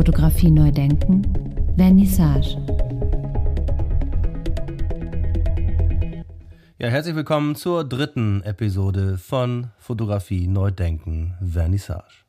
Fotografie 0.00 0.50
neu 0.50 0.70
denken, 0.70 1.20
Vernissage. 1.76 2.56
Ja, 6.78 6.88
herzlich 6.88 7.14
willkommen 7.14 7.54
zur 7.54 7.84
dritten 7.84 8.42
Episode 8.44 9.18
von 9.18 9.66
Fotografie 9.76 10.46
neu 10.46 10.70
denken, 10.70 11.34
Vernissage. 11.46 12.24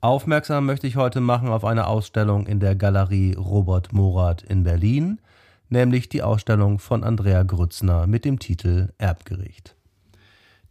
Aufmerksam 0.00 0.64
möchte 0.64 0.86
ich 0.86 0.96
heute 0.96 1.20
machen 1.20 1.48
auf 1.50 1.66
eine 1.66 1.88
Ausstellung 1.88 2.46
in 2.46 2.58
der 2.58 2.74
Galerie 2.74 3.34
Robert 3.34 3.92
Morath 3.92 4.42
in 4.44 4.64
Berlin, 4.64 5.20
nämlich 5.68 6.08
die 6.08 6.22
Ausstellung 6.22 6.78
von 6.78 7.04
Andrea 7.04 7.42
Grützner 7.42 8.06
mit 8.06 8.24
dem 8.24 8.38
Titel 8.38 8.94
Erbgericht. 8.96 9.76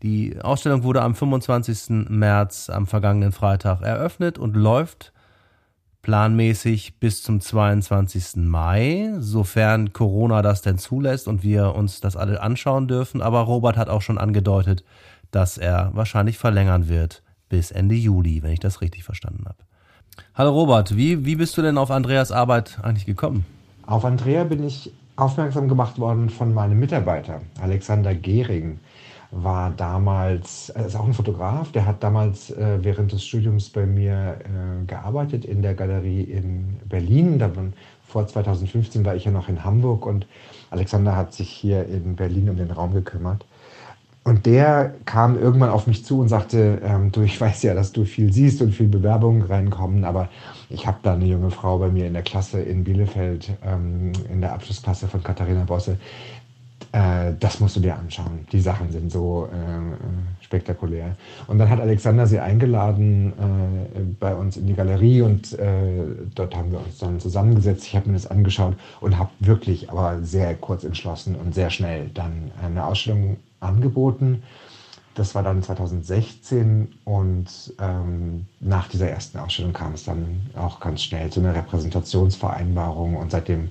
Die 0.02 0.41
Ausstellung 0.41 0.81
wurde 0.81 1.04
am 1.04 1.13
25. 1.13 2.09
März 2.09 2.72
am 2.72 2.88
vergangenen 2.88 3.34
Freitag 3.34 3.84
eröffnet 3.84 4.39
und 4.39 4.55
läuft 4.55 5.13
planmäßig 6.02 6.99
bis 6.99 7.23
zum 7.23 7.41
22. 7.41 8.38
Mai, 8.38 9.12
sofern 9.20 9.94
Corona 9.94 10.41
das 10.41 10.62
denn 10.62 10.77
zulässt 10.77 11.27
und 11.27 11.44
wir 11.44 11.75
uns 11.75 12.02
das 12.02 12.16
alle 12.16 12.41
anschauen 12.41 12.88
dürfen. 12.88 13.22
Aber 13.22 13.41
Robert 13.41 13.77
hat 13.77 13.89
auch 13.89 14.02
schon 14.02 14.17
angedeutet, 14.17 14.84
dass 15.31 15.58
er 15.58 15.91
wahrscheinlich 15.94 16.38
verlängern 16.38 16.88
wird 16.88 17.23
bis 17.49 17.72
Ende 17.72 17.95
Juli, 17.95 18.44
wenn 18.44 18.52
ich 18.52 18.59
das 18.59 18.81
richtig 18.81 19.03
verstanden 19.03 19.45
habe. 19.45 19.58
Hallo 20.35 20.52
Robert, 20.52 20.95
wie, 20.95 21.25
wie 21.25 21.35
bist 21.35 21.58
du 21.58 21.62
denn 21.62 21.77
auf 21.77 21.91
Andreas 21.91 22.31
Arbeit 22.31 22.80
eigentlich 22.81 23.05
gekommen? 23.05 23.45
Auf 23.86 24.05
Andrea 24.05 24.44
bin 24.44 24.63
ich 24.63 24.94
aufmerksam 25.16 25.67
gemacht 25.67 26.00
worden 26.00 26.30
von 26.30 26.53
meinem 26.53 26.80
Mitarbeiter, 26.80 27.41
Alexander 27.61 28.16
Gehring 28.16 28.80
war 29.31 29.71
damals, 29.71 30.69
ist 30.69 30.95
auch 30.95 31.05
ein 31.05 31.13
Fotograf, 31.13 31.71
der 31.71 31.85
hat 31.85 32.03
damals 32.03 32.49
äh, 32.51 32.79
während 32.81 33.11
des 33.11 33.23
Studiums 33.23 33.69
bei 33.69 33.85
mir 33.85 34.39
äh, 34.39 34.86
gearbeitet 34.86 35.45
in 35.45 35.61
der 35.61 35.75
Galerie 35.75 36.23
in 36.23 36.77
Berlin. 36.86 37.38
Da 37.38 37.55
waren, 37.55 37.73
vor 38.08 38.25
2015 38.25 39.05
war 39.05 39.16
ich 39.16 39.25
ja 39.25 39.31
noch 39.31 39.47
in 39.47 39.63
Hamburg 39.63 40.05
und 40.05 40.25
Alexander 40.71 41.16
hat 41.16 41.33
sich 41.33 41.49
hier 41.49 41.86
in 41.86 42.16
Berlin 42.16 42.49
um 42.49 42.58
den 42.58 42.71
Raum 42.71 42.94
gekümmert. 42.94 43.45
Und 44.23 44.45
der 44.45 44.94
kam 45.05 45.39
irgendwann 45.39 45.69
auf 45.69 45.88
mich 45.88 46.05
zu 46.05 46.19
und 46.19 46.27
sagte, 46.27 46.81
ähm, 46.83 47.11
du, 47.11 47.21
ich 47.21 47.39
weiß 47.39 47.64
ja, 47.64 47.73
dass 47.73 47.93
du 47.93 48.05
viel 48.05 48.33
siehst 48.33 48.61
und 48.61 48.73
viel 48.73 48.88
Bewerbungen 48.88 49.43
reinkommen, 49.43 50.03
aber 50.03 50.30
ich 50.69 50.86
habe 50.86 50.97
da 51.02 51.14
eine 51.14 51.25
junge 51.25 51.52
Frau 51.52 51.80
bei 51.80 51.89
mir 51.89 52.05
in 52.05 52.14
der 52.14 52.21
Klasse 52.21 52.59
in 52.61 52.83
Bielefeld, 52.83 53.52
ähm, 53.66 54.11
in 54.31 54.41
der 54.41 54.53
Abschlussklasse 54.53 55.08
von 55.08 55.23
Katharina 55.23 55.64
Bosse, 55.64 55.97
äh, 56.92 57.34
das 57.40 57.59
musst 57.59 57.76
du 57.76 57.80
dir 57.80 57.95
anschauen. 57.95 58.48
Die 58.52 58.59
Sachen 58.59 58.92
sind 58.92 59.12
so 59.12 59.48
äh, 59.52 60.44
spektakulär. 60.44 61.16
Und 61.48 61.59
dann 61.59 61.70
hat 61.70 61.80
Alexander 61.80 62.26
sie 62.26 62.40
eingeladen 62.40 63.34
äh, 63.34 64.00
bei 64.20 64.34
uns 64.34 64.58
in 64.58 64.66
die 64.66 64.73
Galerie 64.73 65.22
und 65.22 65.54
äh, 65.60 66.06
dort 66.34 66.56
haben 66.56 66.72
wir 66.72 66.80
uns 66.80 66.98
dann 66.98 67.20
zusammengesetzt. 67.20 67.86
Ich 67.86 67.95
habe 67.95 68.08
mir 68.08 68.14
das 68.14 68.28
angeschaut 68.28 68.76
und 69.02 69.17
habe 69.17 69.30
wirklich 69.40 69.92
aber 69.92 70.23
sehr 70.23 70.56
kurz 70.56 70.84
entschlossen 70.84 71.36
und 71.36 71.54
sehr 71.54 71.70
schnell 71.70 72.10
dann 72.14 72.52
eine 72.64 72.86
Ausstellung 72.86 73.38
angeboten. 73.60 74.42
Das 75.16 75.36
war 75.36 75.44
dann 75.44 75.62
2016 75.62 76.88
und 77.04 77.73
ähm, 77.82 78.45
nach 78.62 78.88
dieser 78.88 79.10
ersten 79.10 79.38
Ausstellung 79.38 79.73
kam 79.73 79.94
es 79.94 80.06
dann 80.06 80.42
auch 80.56 80.80
ganz 80.80 81.04
schnell 81.04 81.30
zu 81.30 81.42
einer 81.42 81.54
Repräsentationsvereinbarung 81.54 83.17
und 83.17 83.30
seitdem 83.30 83.70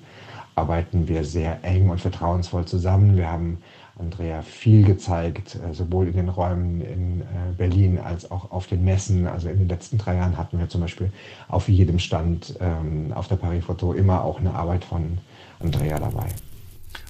arbeiten 0.58 1.08
wir 1.08 1.24
sehr 1.24 1.62
eng 1.62 1.88
und 1.88 2.00
vertrauensvoll 2.00 2.64
zusammen. 2.64 3.16
Wir 3.16 3.30
haben 3.30 3.58
Andrea 3.98 4.42
viel 4.42 4.84
gezeigt, 4.84 5.56
äh, 5.56 5.74
sowohl 5.74 6.08
in 6.08 6.14
den 6.14 6.28
Räumen 6.28 6.80
in 6.80 7.20
äh, 7.22 7.24
Berlin 7.56 7.98
als 7.98 8.30
auch 8.30 8.50
auf 8.50 8.66
den 8.66 8.84
Messen. 8.84 9.26
Also 9.26 9.48
in 9.48 9.58
den 9.58 9.68
letzten 9.68 9.98
drei 9.98 10.16
Jahren 10.16 10.36
hatten 10.36 10.58
wir 10.58 10.68
zum 10.68 10.80
Beispiel 10.80 11.10
auf 11.48 11.68
jedem 11.68 11.98
Stand 11.98 12.54
ähm, 12.60 13.12
auf 13.14 13.28
der 13.28 13.36
Paris 13.36 13.64
Photo 13.64 13.92
immer 13.92 14.22
auch 14.22 14.40
eine 14.40 14.54
Arbeit 14.54 14.84
von 14.84 15.18
Andrea 15.60 15.98
dabei. 15.98 16.26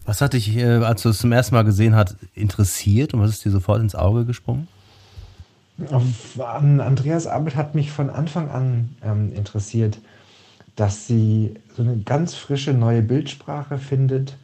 Was 0.05 0.21
hat 0.21 0.33
dich, 0.33 0.57
äh, 0.57 0.65
als 0.65 1.03
du 1.03 1.11
es 1.11 1.19
zum 1.19 1.33
ersten 1.33 1.55
Mal 1.55 1.65
gesehen 1.65 1.95
hast, 1.95 2.17
interessiert 2.35 3.15
und 3.15 3.21
was 3.21 3.31
ist 3.31 3.45
dir 3.45 3.51
sofort 3.51 3.81
ins 3.81 3.95
Auge 3.95 4.25
gesprungen? 4.25 4.69
Andreas 6.39 7.27
Arbeit 7.27 7.55
hat 7.55 7.75
mich 7.75 7.93
von 7.93 8.11
Anfang 8.11 8.51
an 8.51 8.97
ähm, 9.05 9.33
interessiert 9.33 9.99
dass 10.79 11.09
sie 11.09 11.55
so 11.77 11.83
eine 11.83 11.97
ganz 11.99 12.35
frische 12.35 12.73
neue 12.73 13.03
Bildsprache 13.03 13.79
findet, 13.79 14.37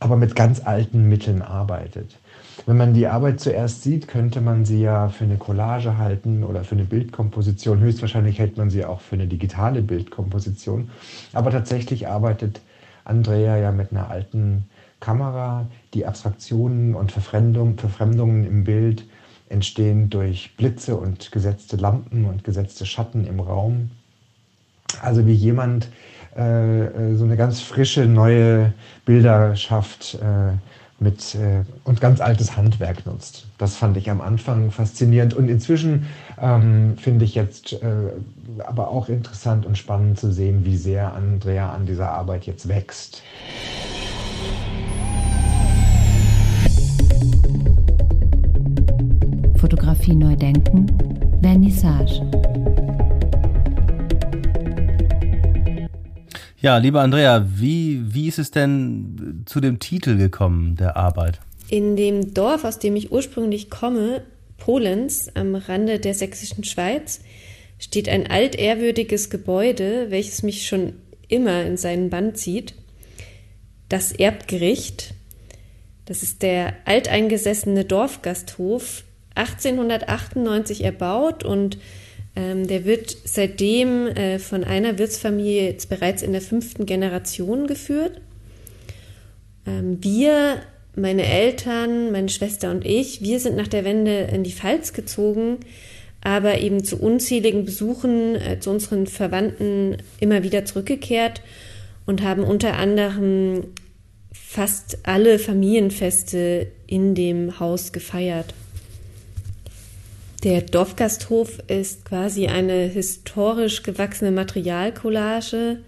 aber 0.00 0.16
mit 0.16 0.34
ganz 0.34 0.64
alten 0.64 1.06
Mitteln 1.06 1.42
arbeitet. 1.42 2.18
Wenn 2.64 2.78
man 2.78 2.94
die 2.94 3.06
Arbeit 3.06 3.38
zuerst 3.38 3.82
sieht, 3.82 4.08
könnte 4.08 4.40
man 4.40 4.64
sie 4.64 4.80
ja 4.80 5.10
für 5.10 5.24
eine 5.24 5.36
Collage 5.36 5.98
halten 5.98 6.44
oder 6.44 6.64
für 6.64 6.76
eine 6.76 6.84
Bildkomposition. 6.84 7.80
Höchstwahrscheinlich 7.80 8.38
hält 8.38 8.56
man 8.56 8.70
sie 8.70 8.86
auch 8.86 9.02
für 9.02 9.16
eine 9.16 9.26
digitale 9.26 9.82
Bildkomposition. 9.82 10.90
Aber 11.34 11.50
tatsächlich 11.50 12.08
arbeitet 12.08 12.62
Andrea 13.04 13.58
ja 13.58 13.70
mit 13.70 13.92
einer 13.92 14.10
alten 14.10 14.64
Kamera. 14.98 15.66
Die 15.92 16.06
Abstraktionen 16.06 16.94
und 16.94 17.12
Verfremdung, 17.12 17.76
Verfremdungen 17.76 18.46
im 18.46 18.64
Bild 18.64 19.04
entstehen 19.50 20.08
durch 20.08 20.56
Blitze 20.56 20.96
und 20.96 21.32
gesetzte 21.32 21.76
Lampen 21.76 22.24
und 22.24 22.44
gesetzte 22.44 22.86
Schatten 22.86 23.26
im 23.26 23.40
Raum. 23.40 23.90
Also 25.00 25.26
wie 25.26 25.34
jemand 25.34 25.88
äh, 26.36 26.86
äh, 26.86 27.16
so 27.16 27.24
eine 27.24 27.36
ganz 27.36 27.60
frische 27.60 28.06
neue 28.06 28.72
Bilder 29.04 29.54
schafft 29.56 30.14
äh, 30.14 30.52
mit, 30.98 31.34
äh, 31.34 31.64
und 31.84 32.00
ganz 32.00 32.20
altes 32.20 32.56
Handwerk 32.56 33.04
nutzt. 33.06 33.46
Das 33.58 33.76
fand 33.76 33.96
ich 33.96 34.08
am 34.08 34.20
Anfang 34.20 34.70
faszinierend 34.70 35.34
und 35.34 35.48
inzwischen 35.48 36.06
ähm, 36.40 36.96
finde 36.96 37.24
ich 37.24 37.34
jetzt 37.34 37.74
äh, 37.74 37.78
aber 38.64 38.88
auch 38.88 39.08
interessant 39.08 39.66
und 39.66 39.76
spannend 39.76 40.18
zu 40.18 40.32
sehen, 40.32 40.64
wie 40.64 40.76
sehr 40.76 41.12
Andrea 41.12 41.72
an 41.72 41.86
dieser 41.86 42.10
Arbeit 42.10 42.46
jetzt 42.46 42.68
wächst. 42.68 43.22
Fotografie 49.56 50.14
neu 50.14 50.34
denken, 50.34 50.86
Vernissage. 51.42 52.71
Ja, 56.62 56.78
lieber 56.78 57.00
Andrea, 57.00 57.44
wie, 57.56 58.14
wie 58.14 58.28
ist 58.28 58.38
es 58.38 58.52
denn 58.52 59.42
zu 59.46 59.60
dem 59.60 59.80
Titel 59.80 60.16
gekommen 60.16 60.76
der 60.76 60.96
Arbeit? 60.96 61.40
In 61.68 61.96
dem 61.96 62.34
Dorf, 62.34 62.62
aus 62.62 62.78
dem 62.78 62.94
ich 62.94 63.10
ursprünglich 63.10 63.68
komme, 63.68 64.22
Polens, 64.58 65.28
am 65.34 65.56
Rande 65.56 65.98
der 65.98 66.14
sächsischen 66.14 66.62
Schweiz, 66.62 67.20
steht 67.80 68.08
ein 68.08 68.30
altehrwürdiges 68.30 69.28
Gebäude, 69.28 70.06
welches 70.10 70.44
mich 70.44 70.68
schon 70.68 70.92
immer 71.26 71.64
in 71.64 71.76
seinen 71.76 72.10
Bann 72.10 72.36
zieht. 72.36 72.74
Das 73.88 74.12
Erbgericht. 74.12 75.14
Das 76.04 76.22
ist 76.22 76.42
der 76.42 76.74
alteingesessene 76.84 77.84
Dorfgasthof, 77.84 79.02
1898 79.34 80.84
erbaut 80.84 81.42
und 81.42 81.78
ähm, 82.34 82.66
der 82.66 82.84
wird 82.84 83.16
seitdem 83.24 84.06
äh, 84.08 84.38
von 84.38 84.64
einer 84.64 84.98
Wirtsfamilie 84.98 85.64
jetzt 85.64 85.88
bereits 85.88 86.22
in 86.22 86.32
der 86.32 86.40
fünften 86.40 86.86
Generation 86.86 87.66
geführt. 87.66 88.20
Ähm, 89.66 89.98
wir, 90.02 90.62
meine 90.96 91.26
Eltern, 91.26 92.10
meine 92.10 92.30
Schwester 92.30 92.70
und 92.70 92.86
ich, 92.86 93.20
wir 93.20 93.38
sind 93.38 93.56
nach 93.56 93.68
der 93.68 93.84
Wende 93.84 94.28
in 94.32 94.44
die 94.44 94.52
Pfalz 94.52 94.94
gezogen, 94.94 95.58
aber 96.22 96.60
eben 96.60 96.84
zu 96.84 96.96
unzähligen 96.98 97.64
Besuchen 97.64 98.36
äh, 98.36 98.58
zu 98.60 98.70
unseren 98.70 99.06
Verwandten 99.06 99.98
immer 100.20 100.42
wieder 100.42 100.64
zurückgekehrt 100.64 101.42
und 102.06 102.22
haben 102.22 102.44
unter 102.44 102.78
anderem 102.78 103.64
fast 104.32 104.98
alle 105.02 105.38
Familienfeste 105.38 106.68
in 106.86 107.14
dem 107.14 107.60
Haus 107.60 107.92
gefeiert. 107.92 108.54
Der 110.44 110.62
Dorfgasthof 110.62 111.60
ist 111.68 112.04
quasi 112.04 112.48
eine 112.48 112.86
historisch 112.86 113.84
gewachsene 113.84 114.32
Materialcollage, 114.32 115.78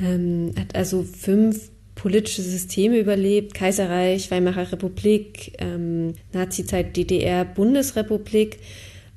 ähm, 0.00 0.54
hat 0.58 0.74
also 0.74 1.02
fünf 1.02 1.70
politische 1.94 2.40
Systeme 2.40 2.98
überlebt, 2.98 3.52
Kaiserreich, 3.52 4.30
Weimarer 4.30 4.72
Republik, 4.72 5.52
ähm, 5.58 6.14
Nazizeit, 6.32 6.96
DDR, 6.96 7.44
Bundesrepublik, 7.44 8.58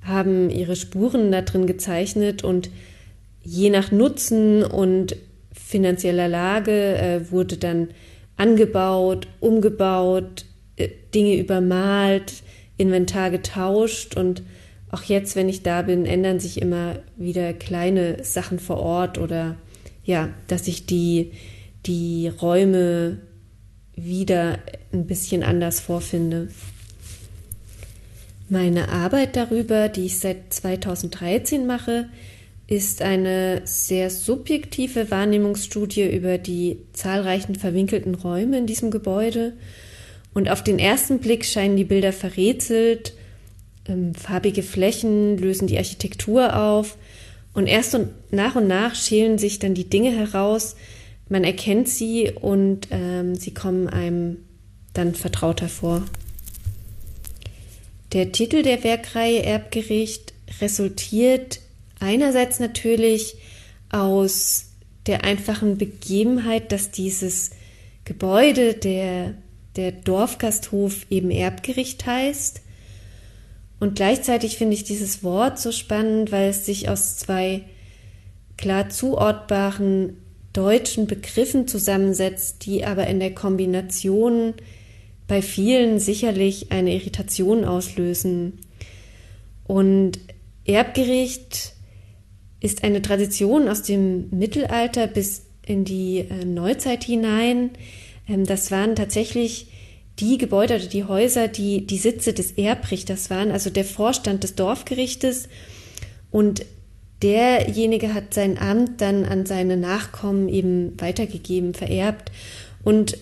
haben 0.01 0.49
ihre 0.49 0.75
Spuren 0.75 1.31
da 1.31 1.43
drin 1.43 1.65
gezeichnet 1.65 2.43
und 2.43 2.71
je 3.43 3.69
nach 3.69 3.91
Nutzen 3.91 4.63
und 4.63 5.15
finanzieller 5.53 6.27
Lage 6.27 6.97
äh, 6.97 7.31
wurde 7.31 7.55
dann 7.55 7.89
angebaut, 8.35 9.27
umgebaut, 9.39 10.45
äh, 10.75 10.89
Dinge 11.13 11.37
übermalt, 11.37 12.33
Inventar 12.81 13.31
getauscht 13.31 14.17
und 14.17 14.43
auch 14.91 15.03
jetzt, 15.03 15.35
wenn 15.35 15.47
ich 15.47 15.63
da 15.63 15.83
bin, 15.83 16.05
ändern 16.05 16.39
sich 16.39 16.61
immer 16.61 16.99
wieder 17.15 17.53
kleine 17.53 18.23
Sachen 18.23 18.59
vor 18.59 18.77
Ort 18.77 19.17
oder 19.17 19.55
ja, 20.03 20.29
dass 20.47 20.67
ich 20.67 20.85
die, 20.85 21.31
die 21.85 22.27
Räume 22.27 23.19
wieder 23.95 24.59
ein 24.91 25.07
bisschen 25.07 25.43
anders 25.43 25.79
vorfinde. 25.79 26.49
Meine 28.49 28.89
Arbeit 28.89 29.37
darüber, 29.37 29.87
die 29.87 30.07
ich 30.07 30.19
seit 30.19 30.53
2013 30.53 31.65
mache, 31.65 32.09
ist 32.67 33.01
eine 33.01 33.61
sehr 33.65 34.09
subjektive 34.09 35.09
Wahrnehmungsstudie 35.11 36.09
über 36.09 36.37
die 36.37 36.79
zahlreichen 36.93 37.55
verwinkelten 37.55 38.15
Räume 38.15 38.57
in 38.57 38.67
diesem 38.67 38.91
Gebäude. 38.91 39.53
Und 40.33 40.49
auf 40.49 40.63
den 40.63 40.79
ersten 40.79 41.19
Blick 41.19 41.45
scheinen 41.45 41.75
die 41.75 41.83
Bilder 41.83 42.13
verrätselt. 42.13 43.13
Ähm, 43.87 44.15
farbige 44.15 44.63
Flächen 44.63 45.37
lösen 45.37 45.67
die 45.67 45.77
Architektur 45.77 46.55
auf. 46.55 46.97
Und 47.53 47.67
erst 47.67 47.95
und 47.95 48.09
nach 48.31 48.55
und 48.55 48.67
nach 48.67 48.95
schälen 48.95 49.37
sich 49.37 49.59
dann 49.59 49.73
die 49.73 49.89
Dinge 49.89 50.11
heraus. 50.11 50.75
Man 51.27 51.43
erkennt 51.43 51.89
sie 51.89 52.31
und 52.31 52.87
ähm, 52.91 53.35
sie 53.35 53.53
kommen 53.53 53.87
einem 53.87 54.37
dann 54.93 55.15
vertrauter 55.15 55.69
vor. 55.69 56.03
Der 58.13 58.31
Titel 58.31 58.61
der 58.61 58.83
Werkreihe 58.83 59.43
Erbgericht 59.43 60.33
resultiert 60.59 61.61
einerseits 61.99 62.59
natürlich 62.59 63.35
aus 63.89 64.65
der 65.05 65.23
einfachen 65.23 65.77
Begebenheit, 65.77 66.71
dass 66.71 66.91
dieses 66.91 67.51
Gebäude, 68.03 68.73
der, 68.73 69.35
der 69.75 69.91
Dorfgasthof, 69.91 71.05
eben 71.09 71.31
Erbgericht 71.31 72.05
heißt. 72.05 72.61
Und 73.79 73.95
gleichzeitig 73.95 74.57
finde 74.57 74.75
ich 74.75 74.83
dieses 74.83 75.23
Wort 75.23 75.59
so 75.59 75.71
spannend, 75.71 76.31
weil 76.31 76.49
es 76.49 76.65
sich 76.65 76.89
aus 76.89 77.17
zwei 77.17 77.63
klar 78.57 78.89
zuortbaren 78.89 80.17
deutschen 80.53 81.07
Begriffen 81.07 81.67
zusammensetzt, 81.67 82.65
die 82.65 82.85
aber 82.85 83.07
in 83.07 83.19
der 83.19 83.33
Kombination 83.33 84.53
bei 85.27 85.41
vielen 85.41 85.99
sicherlich 85.99 86.71
eine 86.71 86.93
Irritation 86.93 87.63
auslösen. 87.63 88.59
Und 89.65 90.19
Erbgericht 90.65 91.73
ist 92.59 92.83
eine 92.83 93.01
Tradition 93.01 93.67
aus 93.67 93.81
dem 93.81 94.29
Mittelalter 94.29 95.07
bis 95.07 95.43
in 95.65 95.85
die 95.85 96.19
äh, 96.19 96.45
Neuzeit 96.45 97.03
hinein. 97.03 97.71
Ähm, 98.31 98.45
das 98.45 98.71
waren 98.71 98.95
tatsächlich 98.95 99.67
die 100.19 100.37
Gebäude 100.37 100.75
oder 100.75 100.85
die 100.85 101.05
Häuser, 101.05 101.47
die 101.47 101.85
die 101.87 101.97
Sitze 101.97 102.33
des 102.33 102.51
Erbrichters 102.53 103.29
waren, 103.29 103.51
also 103.51 103.69
der 103.69 103.85
Vorstand 103.85 104.43
des 104.43 104.55
Dorfgerichtes. 104.55 105.47
Und 106.29 106.65
derjenige 107.21 108.13
hat 108.13 108.33
sein 108.33 108.57
Amt 108.57 109.01
dann 109.01 109.25
an 109.25 109.45
seine 109.45 109.77
Nachkommen 109.77 110.49
eben 110.49 110.99
weitergegeben, 110.99 111.73
vererbt. 111.73 112.31
Und 112.83 113.17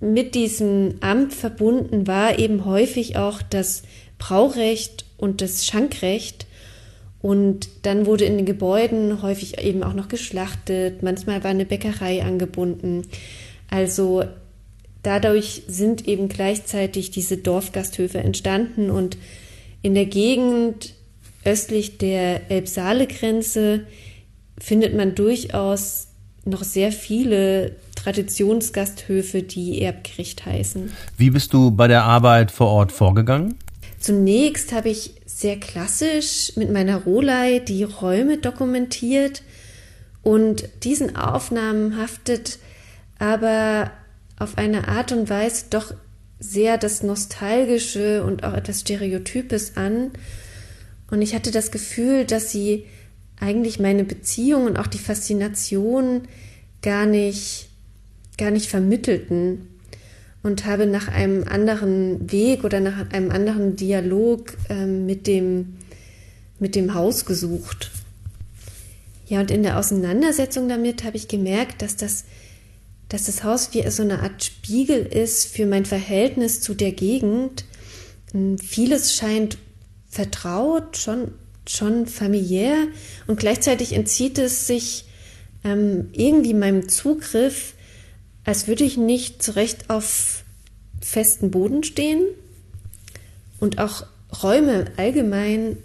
mit 0.00 0.34
diesem 0.34 0.96
Amt 1.00 1.32
verbunden 1.32 2.06
war 2.06 2.38
eben 2.38 2.64
häufig 2.64 3.16
auch 3.16 3.40
das 3.42 3.82
Braurecht 4.18 5.06
und 5.16 5.40
das 5.40 5.66
Schankrecht. 5.66 6.46
Und 7.20 7.68
dann 7.82 8.06
wurde 8.06 8.24
in 8.24 8.36
den 8.36 8.46
Gebäuden 8.46 9.22
häufig 9.22 9.58
eben 9.60 9.84
auch 9.84 9.94
noch 9.94 10.08
geschlachtet. 10.08 11.02
Manchmal 11.02 11.44
war 11.44 11.50
eine 11.50 11.64
Bäckerei 11.64 12.22
angebunden. 12.24 13.06
Also 13.72 14.24
dadurch 15.02 15.62
sind 15.66 16.06
eben 16.06 16.28
gleichzeitig 16.28 17.10
diese 17.10 17.38
Dorfgasthöfe 17.38 18.18
entstanden 18.18 18.90
und 18.90 19.16
in 19.80 19.94
der 19.94 20.04
Gegend 20.04 20.92
östlich 21.46 21.96
der 21.96 22.50
Elbsaale-Grenze 22.50 23.86
findet 24.58 24.94
man 24.94 25.14
durchaus 25.14 26.08
noch 26.44 26.64
sehr 26.64 26.92
viele 26.92 27.76
Traditionsgasthöfe, 27.94 29.42
die 29.42 29.80
Erbgericht 29.80 30.44
heißen. 30.44 30.92
Wie 31.16 31.30
bist 31.30 31.54
du 31.54 31.70
bei 31.70 31.88
der 31.88 32.04
Arbeit 32.04 32.50
vor 32.50 32.68
Ort 32.68 32.92
vorgegangen? 32.92 33.54
Zunächst 33.98 34.72
habe 34.72 34.90
ich 34.90 35.14
sehr 35.24 35.58
klassisch 35.58 36.52
mit 36.56 36.70
meiner 36.70 37.04
Rolei 37.04 37.60
die 37.60 37.84
Räume 37.84 38.36
dokumentiert 38.36 39.42
und 40.22 40.68
diesen 40.84 41.16
Aufnahmen 41.16 41.96
haftet 41.96 42.58
aber 43.22 43.92
auf 44.36 44.58
eine 44.58 44.88
Art 44.88 45.12
und 45.12 45.30
Weise 45.30 45.66
doch 45.70 45.94
sehr 46.40 46.76
das 46.76 47.04
Nostalgische 47.04 48.24
und 48.24 48.42
auch 48.42 48.52
etwas 48.52 48.80
Stereotypes 48.80 49.76
an. 49.76 50.10
Und 51.08 51.22
ich 51.22 51.32
hatte 51.32 51.52
das 51.52 51.70
Gefühl, 51.70 52.24
dass 52.24 52.50
sie 52.50 52.84
eigentlich 53.38 53.78
meine 53.78 54.02
Beziehung 54.02 54.66
und 54.66 54.76
auch 54.76 54.88
die 54.88 54.98
Faszination 54.98 56.22
gar 56.82 57.06
nicht, 57.06 57.68
gar 58.38 58.50
nicht 58.50 58.68
vermittelten 58.68 59.68
und 60.42 60.66
habe 60.66 60.86
nach 60.86 61.06
einem 61.06 61.44
anderen 61.46 62.32
Weg 62.32 62.64
oder 62.64 62.80
nach 62.80 63.08
einem 63.12 63.30
anderen 63.30 63.76
Dialog 63.76 64.56
ähm, 64.68 65.06
mit, 65.06 65.28
dem, 65.28 65.76
mit 66.58 66.74
dem 66.74 66.94
Haus 66.94 67.24
gesucht. 67.24 67.92
Ja, 69.28 69.38
und 69.38 69.52
in 69.52 69.62
der 69.62 69.78
Auseinandersetzung 69.78 70.68
damit 70.68 71.04
habe 71.04 71.16
ich 71.16 71.28
gemerkt, 71.28 71.82
dass 71.82 71.96
das, 71.96 72.24
dass 73.12 73.24
das 73.24 73.44
Haus 73.44 73.70
wie 73.72 73.88
so 73.90 74.02
eine 74.02 74.20
Art 74.20 74.42
Spiegel 74.42 75.04
ist 75.04 75.54
für 75.54 75.66
mein 75.66 75.84
Verhältnis 75.84 76.60
zu 76.60 76.74
der 76.74 76.92
Gegend. 76.92 77.64
Ähm, 78.34 78.58
vieles 78.58 79.14
scheint 79.14 79.58
vertraut, 80.08 80.96
schon, 80.96 81.32
schon 81.68 82.06
familiär 82.06 82.76
und 83.26 83.38
gleichzeitig 83.38 83.92
entzieht 83.92 84.38
es 84.38 84.66
sich 84.66 85.04
ähm, 85.64 86.08
irgendwie 86.12 86.54
meinem 86.54 86.88
Zugriff 86.88 87.74
als 88.44 88.66
würde 88.66 88.84
ich 88.84 88.96
nicht 88.96 89.42
zurecht 89.42 89.88
auf 89.90 90.44
festen 91.00 91.50
Boden 91.50 91.84
stehen. 91.84 92.24
Und 93.60 93.78
auch 93.78 94.06
Räume 94.42 94.86
allgemein 94.96 95.76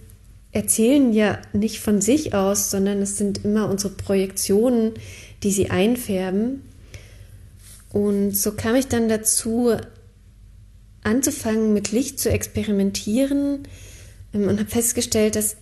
erzählen 0.51 1.13
ja 1.13 1.39
nicht 1.53 1.79
von 1.79 2.01
sich 2.01 2.33
aus, 2.33 2.71
sondern 2.71 3.01
es 3.01 3.17
sind 3.17 3.45
immer 3.45 3.69
unsere 3.69 3.93
Projektionen, 3.93 4.93
die 5.43 5.51
sie 5.51 5.69
einfärben. 5.69 6.63
Und 7.91 8.35
so 8.35 8.51
kam 8.51 8.75
ich 8.75 8.87
dann 8.87 9.09
dazu, 9.09 9.75
anzufangen, 11.03 11.73
mit 11.73 11.91
Licht 11.91 12.19
zu 12.19 12.29
experimentieren 12.29 13.63
ähm, 14.33 14.47
und 14.47 14.59
habe 14.59 14.69
festgestellt, 14.69 15.35
dass 15.35 15.55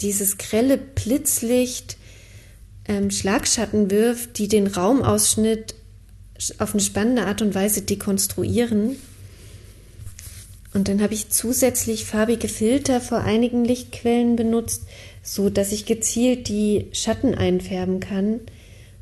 dieses 0.00 0.38
grelle 0.38 0.78
Blitzlicht 0.78 1.96
ähm, 2.86 3.10
Schlagschatten 3.10 3.90
wirft, 3.90 4.38
die 4.38 4.48
den 4.48 4.66
Raumausschnitt 4.66 5.74
auf 6.58 6.72
eine 6.72 6.82
spannende 6.82 7.26
Art 7.26 7.42
und 7.42 7.54
Weise 7.54 7.82
dekonstruieren. 7.82 8.96
Und 10.74 10.88
dann 10.88 11.00
habe 11.00 11.14
ich 11.14 11.30
zusätzlich 11.30 12.04
farbige 12.04 12.48
Filter 12.48 13.00
vor 13.00 13.18
einigen 13.18 13.64
Lichtquellen 13.64 14.34
benutzt, 14.34 14.82
so 15.22 15.48
dass 15.48 15.70
ich 15.70 15.86
gezielt 15.86 16.48
die 16.48 16.88
Schatten 16.92 17.34
einfärben 17.34 18.00
kann. 18.00 18.40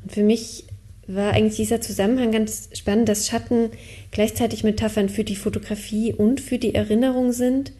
Und 0.03 0.11
für 0.11 0.23
mich 0.23 0.65
war 1.07 1.33
eigentlich 1.33 1.57
dieser 1.57 1.81
Zusammenhang 1.81 2.31
ganz 2.31 2.69
spannend, 2.73 3.09
dass 3.09 3.27
Schatten 3.27 3.71
gleichzeitig 4.11 4.63
Metaphern 4.63 5.09
für 5.09 5.23
die 5.23 5.35
Fotografie 5.35 6.13
und 6.13 6.39
für 6.39 6.57
die 6.57 6.75
Erinnerung 6.75 7.33
sind. 7.33 7.73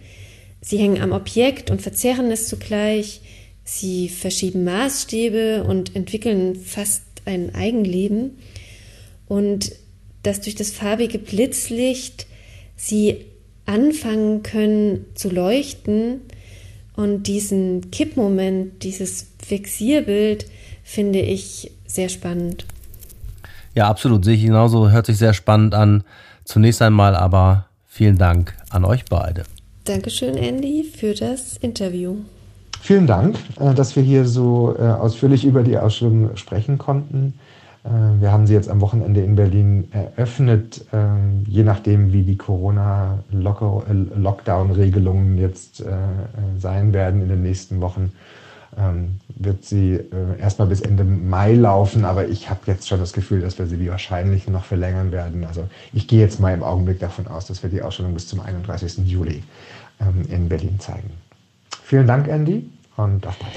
Sie 0.61 0.77
hängen 0.77 1.01
am 1.01 1.11
Objekt 1.11 1.71
und 1.71 1.81
verzerren 1.81 2.31
es 2.31 2.47
zugleich. 2.47 3.21
Sie 3.63 4.09
verschieben 4.09 4.63
Maßstäbe 4.63 5.63
und 5.63 5.95
entwickeln 5.95 6.55
fast 6.55 7.03
ein 7.25 7.55
Eigenleben 7.55 8.37
und 9.27 9.71
dass 10.23 10.41
durch 10.41 10.55
das 10.55 10.71
farbige 10.71 11.19
Blitzlicht 11.19 12.27
sie 12.75 13.25
anfangen 13.65 14.43
können 14.43 15.05
zu 15.15 15.29
leuchten 15.29 16.21
und 16.95 17.23
diesen 17.23 17.91
Kippmoment, 17.91 18.83
dieses 18.83 19.27
Fixierbild 19.45 20.45
finde 20.83 21.21
ich 21.21 21.71
sehr 21.87 22.09
spannend. 22.09 22.65
Ja, 23.75 23.89
absolut, 23.89 24.23
sehe 24.23 24.35
ich 24.35 24.45
genauso, 24.45 24.91
hört 24.91 25.07
sich 25.07 25.17
sehr 25.17 25.33
spannend 25.33 25.73
an. 25.73 26.03
Zunächst 26.45 26.81
einmal 26.81 27.15
aber 27.15 27.65
vielen 27.87 28.17
Dank 28.17 28.53
an 28.69 28.85
euch 28.85 29.05
beide. 29.05 29.43
Dankeschön, 29.85 30.37
Andy, 30.37 30.83
für 30.83 31.13
das 31.13 31.57
Interview. 31.57 32.17
Vielen 32.83 33.07
Dank, 33.07 33.37
äh, 33.59 33.73
dass 33.73 33.95
wir 33.95 34.03
hier 34.03 34.25
so 34.25 34.75
äh, 34.77 34.83
ausführlich 34.83 35.43
über 35.45 35.63
die 35.63 35.75
Ausstellung 35.77 36.35
sprechen 36.35 36.77
konnten. 36.77 37.33
Äh, 37.85 37.89
wir 38.19 38.29
haben 38.31 38.45
sie 38.45 38.53
jetzt 38.53 38.69
am 38.69 38.81
Wochenende 38.81 39.21
in 39.21 39.35
Berlin 39.35 39.87
eröffnet. 39.91 40.85
Je 41.47 41.63
nachdem, 41.63 42.13
wie 42.13 42.21
die 42.23 42.37
Corona-Lockdown-Regelungen 42.37 45.37
jetzt 45.37 45.83
sein 46.59 46.93
werden 46.93 47.21
in 47.21 47.29
den 47.29 47.41
nächsten 47.41 47.79
Wochen, 47.81 48.11
ähm, 48.77 49.19
wird 49.27 49.63
sie 49.63 49.93
äh, 49.93 50.39
erstmal 50.39 50.67
bis 50.67 50.81
Ende 50.81 51.03
Mai 51.03 51.53
laufen. 51.53 52.05
Aber 52.05 52.27
ich 52.27 52.49
habe 52.49 52.61
jetzt 52.67 52.87
schon 52.87 52.99
das 52.99 53.13
Gefühl, 53.13 53.41
dass 53.41 53.57
wir 53.59 53.65
sie 53.67 53.89
wahrscheinlich 53.89 54.47
noch 54.47 54.65
verlängern 54.65 55.11
werden. 55.11 55.45
Also 55.45 55.67
ich 55.93 56.07
gehe 56.07 56.19
jetzt 56.19 56.39
mal 56.39 56.53
im 56.53 56.63
Augenblick 56.63 56.99
davon 56.99 57.27
aus, 57.27 57.47
dass 57.47 57.63
wir 57.63 57.69
die 57.69 57.81
Ausstellung 57.81 58.13
bis 58.13 58.27
zum 58.27 58.39
31. 58.39 58.99
Juli 59.05 59.43
ähm, 59.99 60.25
in 60.29 60.49
Berlin 60.49 60.79
zeigen. 60.79 61.11
Vielen 61.83 62.07
Dank, 62.07 62.27
Andy, 62.27 62.69
und 62.95 63.25
auf 63.27 63.37
bald. 63.37 63.53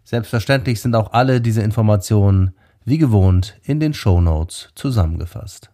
Selbstverständlich 0.03 0.81
sind 0.81 0.97
auch 0.97 1.13
alle 1.13 1.41
diese 1.41 1.63
Informationen 1.63 2.51
wie 2.85 2.99
gewohnt 2.99 3.61
in 3.63 3.79
den 3.79 3.95
Show 3.95 4.21
Notes 4.21 4.71
zusammengefasst. 4.75 5.71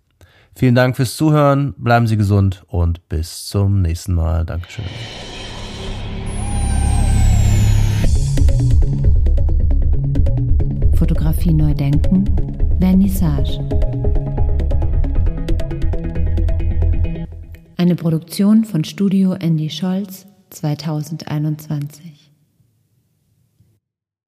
Vielen 0.54 0.74
Dank 0.74 0.96
fürs 0.96 1.16
Zuhören, 1.16 1.74
bleiben 1.78 2.06
Sie 2.06 2.16
gesund 2.16 2.64
und 2.68 3.08
bis 3.08 3.46
zum 3.46 3.82
nächsten 3.82 4.14
Mal. 4.14 4.44
Dankeschön. 4.44 4.84
Fotografie 10.94 11.52
neu 11.52 11.74
denken, 11.74 12.24
Vernissage. 12.78 13.58
Eine 17.76 17.96
Produktion 17.96 18.64
von 18.64 18.84
Studio 18.84 19.32
Andy 19.32 19.68
Scholz 19.68 20.26
2021. 20.50 22.11